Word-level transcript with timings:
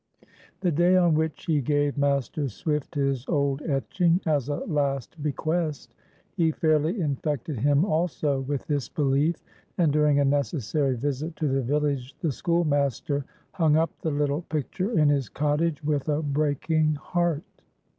The 0.61 0.71
day 0.71 0.97
on 0.97 1.13
which 1.13 1.45
he 1.45 1.61
gave 1.61 1.95
Master 1.95 2.49
Swift 2.49 2.95
his 2.95 3.23
old 3.27 3.61
etching 3.61 4.19
as 4.25 4.49
a 4.49 4.55
last 4.61 5.21
bequest, 5.21 5.93
he 6.35 6.49
fairly 6.51 6.99
infected 6.99 7.59
him 7.59 7.85
also 7.85 8.39
with 8.41 8.65
this 8.65 8.89
belief, 8.89 9.35
and 9.77 9.93
during 9.93 10.17
a 10.19 10.25
necessary 10.25 10.95
visit 10.97 11.35
to 11.35 11.47
the 11.47 11.61
village 11.61 12.17
the 12.17 12.31
schoolmaster 12.31 13.25
hung 13.51 13.75
up 13.77 13.91
the 14.01 14.09
little 14.09 14.41
picture 14.41 14.89
in 14.97 15.07
his 15.07 15.29
cottage 15.29 15.83
with 15.83 16.09
a 16.09 16.23
breaking 16.23 16.95
heart. 16.95 17.43